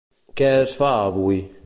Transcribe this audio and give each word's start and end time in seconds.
Què 0.41 0.47
es 0.61 0.73
fa 0.81 0.91
avui? 1.11 1.39